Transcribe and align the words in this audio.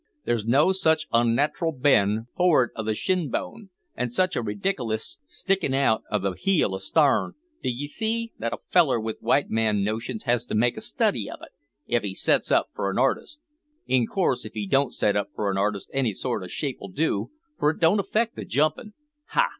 There's 0.25 0.47
such 0.81 1.05
an 1.11 1.37
unnat'ral 1.37 1.73
bend 1.73 2.25
for'ard 2.35 2.71
o' 2.75 2.81
the 2.81 2.95
shin 2.95 3.29
bone, 3.29 3.69
an' 3.93 4.09
such 4.09 4.35
a 4.35 4.41
rediklous 4.41 5.19
sticking 5.27 5.75
out 5.75 6.01
o' 6.11 6.17
the 6.17 6.31
heel 6.31 6.73
astarn, 6.73 7.35
d'ee 7.61 7.85
see, 7.85 8.31
that 8.39 8.51
a 8.51 8.57
feller 8.67 8.99
with 8.99 9.21
white 9.21 9.51
man 9.51 9.83
notions 9.83 10.23
has 10.23 10.43
to 10.47 10.55
make 10.55 10.75
a 10.75 10.81
study 10.81 11.29
of 11.29 11.41
it, 11.43 11.51
if 11.85 12.01
he 12.01 12.15
sets 12.15 12.51
up 12.51 12.69
for 12.73 12.89
a 12.89 12.99
artist; 12.99 13.41
in 13.85 14.07
course, 14.07 14.43
if 14.43 14.53
he 14.53 14.65
don't 14.65 14.95
set 14.95 15.15
up 15.15 15.29
for 15.35 15.51
a 15.51 15.55
artist 15.59 15.87
any 15.93 16.13
sort 16.13 16.41
o' 16.41 16.47
shape'll 16.47 16.89
do, 16.89 17.29
for 17.59 17.69
it 17.69 17.79
don't 17.79 17.99
affect 17.99 18.35
the 18.35 18.43
jumpin'. 18.43 18.95
Ha! 19.25 19.49